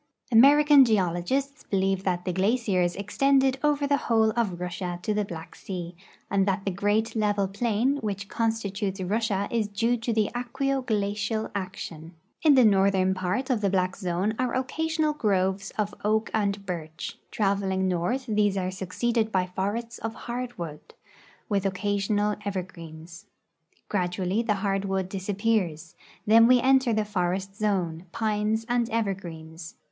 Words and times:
American 0.31 0.83
geologists 0.83 1.63
believe 1.65 2.03
that 2.05 2.25
the 2.25 2.33
glaciers 2.33 2.95
extended 2.95 3.59
over 3.63 3.85
the 3.85 3.97
whole 4.09 4.31
of 4.31 4.59
Russia 4.59 4.97
to 5.03 5.13
the 5.13 5.23
Black 5.23 5.53
sea, 5.53 5.95
and 6.27 6.47
that 6.47 6.65
the 6.65 6.71
great 6.71 7.15
level 7.15 7.47
plain 7.47 7.97
which 7.97 8.27
constitutes 8.27 8.99
Russia 8.99 9.47
is 9.51 9.67
due 9.67 9.95
to 9.95 10.11
aqueo 10.11 10.83
glacial 10.83 11.51
action. 11.53 12.15
In 12.41 12.55
the 12.55 12.65
northern 12.65 13.13
part 13.13 13.51
of 13.51 13.61
the 13.61 13.69
black 13.69 13.95
zone 13.95 14.33
are 14.39 14.55
occasional 14.55 15.13
groves 15.13 15.69
of 15.77 15.93
oak 16.03 16.31
and 16.33 16.65
birch; 16.65 17.19
traveling 17.29 17.87
north 17.87 18.25
these 18.25 18.57
are 18.57 18.71
succeeded 18.71 19.31
by 19.31 19.45
forests 19.55 19.99
of 19.99 20.15
hardwood, 20.25 20.95
with 21.47 21.63
occasional 21.63 22.35
evergreens. 22.43 23.27
Gradually 23.87 24.41
the 24.41 24.55
hard 24.65 24.83
wood 24.85 25.07
disappears; 25.09 25.93
then 26.25 26.47
we 26.47 26.59
enter 26.59 26.91
the 26.91 27.05
forest 27.05 27.55
zone, 27.55 28.07
j)ines 28.11 28.65
and 28.67 28.89
evergreens. 28.89 29.75